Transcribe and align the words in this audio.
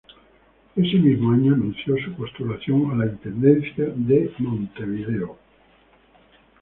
Ese 0.75 0.95
mismo 0.97 1.31
año 1.31 1.53
anuncian 1.53 1.95
su 2.03 2.11
postulación 2.15 2.89
a 2.89 2.95
la 2.95 3.05
Intendencia 3.11 3.85
de 3.95 4.31
Montevideo. 4.39 5.37